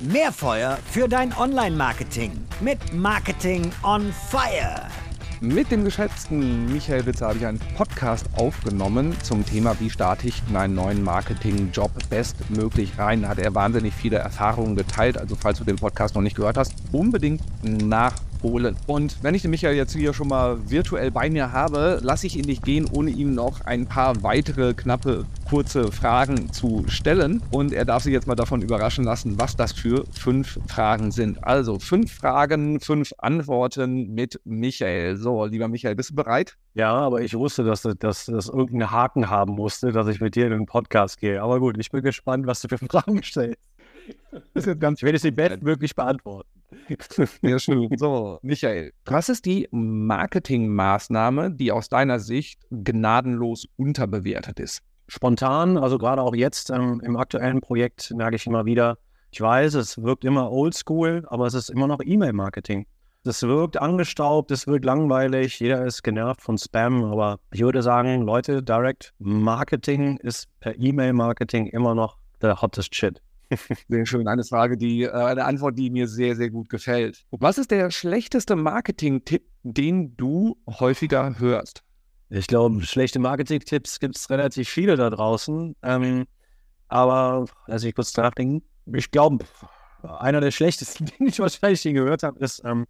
[0.00, 4.86] Mehr Feuer für dein Online-Marketing mit Marketing on Fire.
[5.40, 10.40] Mit dem geschätzten Michael Witzer habe ich einen Podcast aufgenommen zum Thema, wie starte ich
[10.48, 13.22] in einen neuen Marketing-Job bestmöglich rein.
[13.22, 15.18] Da hat er wahnsinnig viele Erfahrungen geteilt.
[15.18, 18.76] Also falls du den Podcast noch nicht gehört hast, unbedingt nach holen.
[18.86, 22.36] Und wenn ich den Michael jetzt hier schon mal virtuell bei mir habe, lasse ich
[22.36, 27.42] ihn nicht gehen, ohne ihm noch ein paar weitere knappe, kurze Fragen zu stellen.
[27.50, 31.42] Und er darf sich jetzt mal davon überraschen lassen, was das für fünf Fragen sind.
[31.44, 35.16] Also fünf Fragen, fünf Antworten mit Michael.
[35.16, 36.56] So, lieber Michael, bist du bereit?
[36.74, 40.44] Ja, aber ich wusste, dass das, dass irgendeinen Haken haben musste, dass ich mit dir
[40.44, 41.42] in den Podcast gehe.
[41.42, 43.58] Aber gut, ich bin gespannt, was du für Fragen stellst.
[44.54, 46.57] Das ist ganz, ich werde sie bestmöglich beantworten.
[47.42, 47.88] Sehr schön.
[47.96, 54.82] So, Michael, was ist die Marketingmaßnahme, die aus deiner Sicht gnadenlos unterbewertet ist?
[55.06, 58.98] Spontan, also gerade auch jetzt ähm, im aktuellen Projekt merke ich immer wieder,
[59.30, 62.86] ich weiß, es wirkt immer oldschool, aber es ist immer noch E-Mail-Marketing.
[63.24, 68.22] Es wirkt angestaubt, es wirkt langweilig, jeder ist genervt von Spam, aber ich würde sagen,
[68.22, 73.20] Leute, Direct Marketing ist per E-Mail-Marketing immer noch der hottest shit.
[73.88, 74.28] Sehr schön.
[74.28, 77.24] Eine Frage, die, äh, eine Antwort, die mir sehr, sehr gut gefällt.
[77.30, 81.82] Was ist der schlechteste Marketing-Tipp, den du häufiger hörst?
[82.30, 85.74] Ich glaube, schlechte Marketing-Tipps gibt es relativ viele da draußen.
[85.82, 86.26] Ähm,
[86.88, 88.62] aber lass ich kurz nachdenken.
[88.86, 89.44] Ich glaube,
[90.02, 92.86] einer der schlechtesten, den ich wahrscheinlich gehört habe, ist, ähm,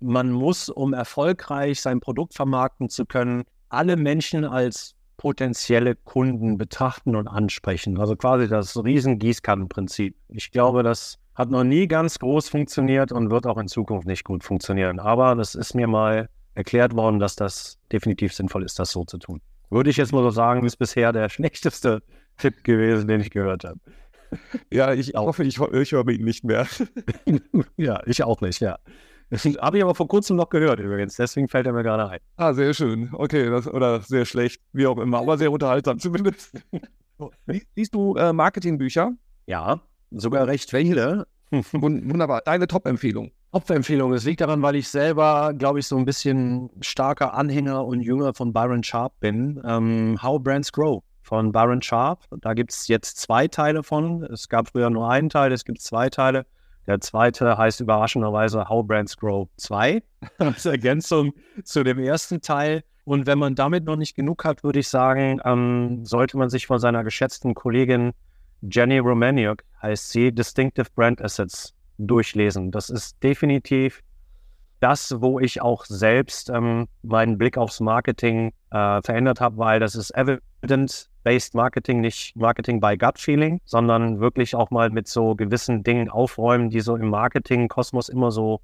[0.00, 7.14] man muss, um erfolgreich sein Produkt vermarkten zu können, alle Menschen als potenzielle Kunden betrachten
[7.14, 7.98] und ansprechen.
[7.98, 10.16] Also quasi das Riesengießkannenprinzip.
[10.28, 14.24] Ich glaube, das hat noch nie ganz groß funktioniert und wird auch in Zukunft nicht
[14.24, 14.98] gut funktionieren.
[14.98, 19.18] Aber das ist mir mal erklärt worden, dass das definitiv sinnvoll ist, das so zu
[19.18, 19.42] tun.
[19.70, 22.02] Würde ich jetzt mal so sagen, ist bisher der schlechteste
[22.38, 23.78] Tipp gewesen, den ich gehört habe.
[24.72, 26.66] Ja, ich hoffe, ich, ich höre ihn nicht mehr.
[27.76, 28.78] ja, ich auch nicht, ja.
[29.30, 32.20] Habe ich aber vor kurzem noch gehört übrigens, deswegen fällt er mir gerade ein.
[32.36, 33.10] Ah, sehr schön.
[33.12, 36.52] Okay, das, oder sehr schlecht, wie auch immer, aber sehr unterhaltsam zumindest.
[37.74, 39.12] Liest du äh, Marketingbücher?
[39.46, 39.80] Ja,
[40.10, 41.26] sogar recht viele.
[41.50, 42.42] Wunderbar.
[42.44, 43.30] Deine Top-Empfehlung?
[43.52, 44.12] Top-Empfehlung.
[44.12, 48.34] Es liegt daran, weil ich selber, glaube ich, so ein bisschen starker Anhänger und Jünger
[48.34, 49.60] von Byron Sharp bin.
[49.64, 52.24] Ähm, How Brands Grow von Byron Sharp.
[52.40, 54.22] Da gibt es jetzt zwei Teile von.
[54.24, 56.46] Es gab früher nur einen Teil, es gibt zwei Teile.
[56.88, 60.02] Der zweite heißt überraschenderweise How Brands Grow 2
[60.38, 62.82] als Ergänzung zu dem ersten Teil.
[63.04, 66.66] Und wenn man damit noch nicht genug hat, würde ich sagen, ähm, sollte man sich
[66.66, 68.12] von seiner geschätzten Kollegin
[68.62, 72.70] Jenny Romaniuk, heißt sie, Distinctive Brand Assets durchlesen.
[72.70, 74.02] Das ist definitiv
[74.80, 79.94] das, wo ich auch selbst ähm, meinen Blick aufs Marketing äh, verändert habe, weil das
[79.94, 85.34] ist evident Based Marketing, nicht Marketing by Gut Feeling, sondern wirklich auch mal mit so
[85.34, 88.62] gewissen Dingen aufräumen, die so im Marketing-Kosmos immer so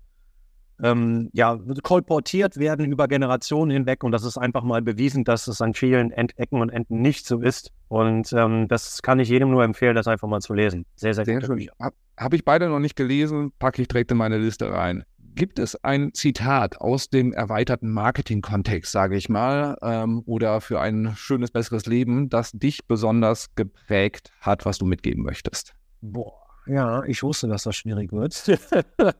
[0.82, 4.02] ähm, ja, kolportiert werden über Generationen hinweg.
[4.02, 7.26] Und das ist einfach mal bewiesen, dass es an vielen End Ecken und Enden nicht
[7.26, 7.70] so ist.
[7.88, 10.86] Und ähm, das kann ich jedem nur empfehlen, das einfach mal zu lesen.
[10.96, 11.68] Sehr, sehr, sehr schön.
[11.78, 15.04] Habe hab ich beide noch nicht gelesen, packe ich direkt in meine Liste rein.
[15.36, 21.14] Gibt es ein Zitat aus dem erweiterten Marketing-Kontext, sage ich mal, ähm, oder für ein
[21.16, 25.74] schönes, besseres Leben, das dich besonders geprägt hat, was du mitgeben möchtest?
[26.02, 26.34] Boah,
[26.66, 28.46] ja, ich wusste, dass das schwierig wird.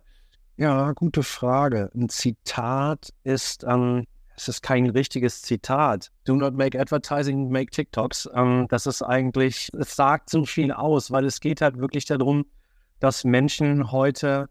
[0.56, 1.90] ja, gute Frage.
[1.96, 6.12] Ein Zitat ist, ähm, es ist kein richtiges Zitat.
[6.24, 8.30] Do not make advertising, make TikToks.
[8.34, 12.46] Ähm, das ist eigentlich, es sagt so viel aus, weil es geht halt wirklich darum,
[13.00, 14.48] dass Menschen heute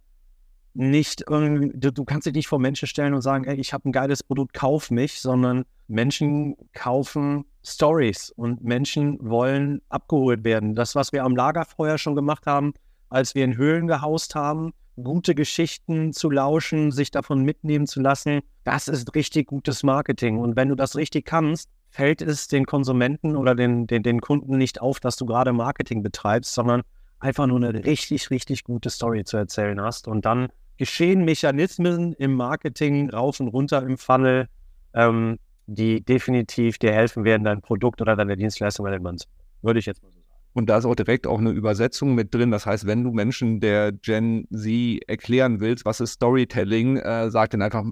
[0.74, 3.92] nicht du, du, kannst dich nicht vor Menschen stellen und sagen, ey, ich habe ein
[3.92, 10.76] geiles Produkt, kauf mich, sondern Menschen kaufen Stories und Menschen wollen abgeholt werden.
[10.76, 12.74] Das, was wir am Lagerfeuer schon gemacht haben,
[13.10, 18.42] als wir in Höhlen gehaust haben, gute Geschichten zu lauschen, sich davon mitnehmen zu lassen,
[18.64, 20.38] das ist richtig gutes Marketing.
[20.38, 24.58] Und wenn du das richtig kannst, fällt es den Konsumenten oder den, den, den Kunden
[24.58, 26.82] nicht auf, dass du gerade Marketing betreibst, sondern
[27.20, 30.08] einfach nur eine richtig, richtig gute Story zu erzählen hast.
[30.08, 30.50] Und dann
[30.84, 34.50] geschehen Mechanismen im Marketing rauf und runter im Funnel,
[34.94, 39.24] ähm, die definitiv dir helfen werden, dein Produkt oder deine Dienstleistung relevant.
[39.62, 40.42] Würde ich jetzt mal so sagen.
[40.52, 42.52] Und da ist auch direkt auch eine Übersetzung mit drin.
[42.52, 47.52] Das heißt, wenn du Menschen der Gen Z erklären willst, was ist Storytelling, äh, sag
[47.52, 47.86] dann einfach,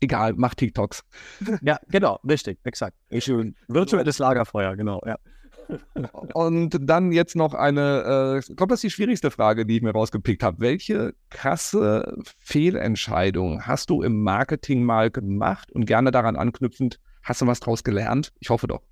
[0.00, 1.04] egal, mach TikToks.
[1.62, 2.96] Ja, genau, richtig, exakt.
[3.18, 3.54] Schön.
[3.68, 5.14] Virtuelles Lagerfeuer, genau, ja.
[6.34, 10.42] Und dann jetzt noch eine, äh, kommt das die schwierigste Frage, die ich mir rausgepickt
[10.42, 10.60] habe.
[10.60, 17.46] Welche krasse Fehlentscheidung hast du im Marketing mal gemacht und gerne daran anknüpfend, hast du
[17.46, 18.32] was draus gelernt?
[18.40, 18.82] Ich hoffe doch.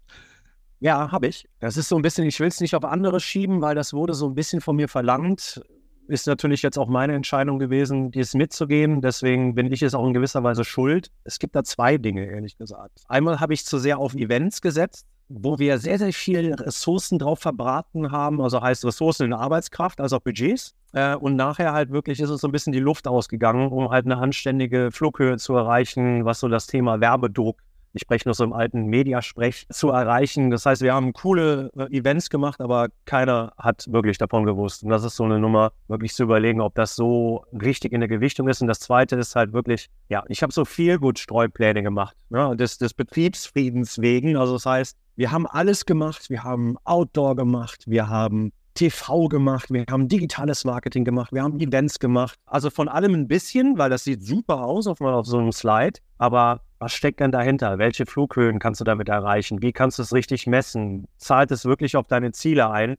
[0.81, 1.49] Ja, habe ich.
[1.61, 4.13] Das ist so ein bisschen, ich will es nicht auf andere schieben, weil das wurde
[4.13, 5.63] so ein bisschen von mir verlangt.
[6.09, 9.01] Ist natürlich jetzt auch meine Entscheidung gewesen, dies mitzugehen.
[9.01, 11.11] Deswegen bin ich es auch in gewisser Weise schuld.
[11.25, 13.03] Es gibt da zwei Dinge, ehrlich gesagt.
[13.09, 17.41] Einmal habe ich zu sehr auf Events gesetzt, wo wir sehr, sehr viele Ressourcen drauf
[17.41, 18.41] verbraten haben.
[18.41, 20.75] Also heißt Ressourcen in Arbeitskraft, also auch Budgets.
[20.93, 24.05] Äh, und nachher halt wirklich ist es so ein bisschen die Luft ausgegangen, um halt
[24.05, 27.59] eine anständige Flughöhe zu erreichen, was so das Thema Werbedruck
[27.95, 30.51] ich spreche nur so im alten Mediasprech, zu erreichen.
[30.51, 34.83] Das heißt, wir haben coole äh, Events gemacht, aber keiner hat wirklich davon gewusst.
[34.83, 38.09] Und das ist so eine Nummer, wirklich zu überlegen, ob das so richtig in der
[38.09, 38.61] Gewichtung ist.
[38.61, 42.57] Und das Zweite ist halt wirklich, ja, ich habe so viel gut Streupläne gemacht, ne?
[42.57, 44.37] des, des Betriebsfriedens wegen.
[44.37, 49.71] Also das heißt, wir haben alles gemacht, wir haben Outdoor gemacht, wir haben TV gemacht,
[49.71, 52.39] wir haben digitales Marketing gemacht, wir haben Events gemacht.
[52.47, 56.01] Also von allem ein bisschen, weil das sieht super aus auf, auf so einem Slide.
[56.19, 57.79] Aber was steckt denn dahinter?
[57.79, 59.63] Welche Flughöhen kannst du damit erreichen?
[59.63, 61.09] Wie kannst du es richtig messen?
[61.17, 62.97] Zahlt es wirklich auf deine Ziele ein?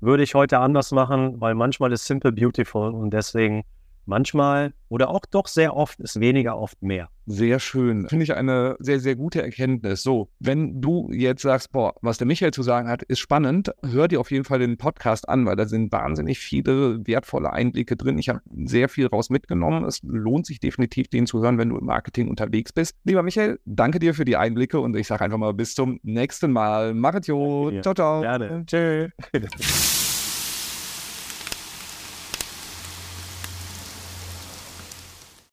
[0.00, 3.62] Würde ich heute anders machen, weil manchmal ist simple beautiful und deswegen
[4.06, 7.08] manchmal oder auch doch sehr oft ist weniger oft mehr.
[7.26, 8.08] Sehr schön.
[8.08, 10.02] Finde ich eine sehr, sehr gute Erkenntnis.
[10.02, 14.08] So, wenn du jetzt sagst, boah, was der Michael zu sagen hat, ist spannend, hör
[14.08, 18.18] dir auf jeden Fall den Podcast an, weil da sind wahnsinnig viele wertvolle Einblicke drin.
[18.18, 19.84] Ich habe sehr viel raus mitgenommen.
[19.84, 22.96] Es lohnt sich definitiv, den zu hören, wenn du im Marketing unterwegs bist.
[23.04, 26.50] Lieber Michael, danke dir für die Einblicke und ich sage einfach mal bis zum nächsten
[26.50, 26.94] Mal.
[26.94, 27.70] Machet jo.
[27.80, 28.22] Ciao, ciao.
[28.22, 28.64] Gerne.
[28.66, 29.10] Tschüss.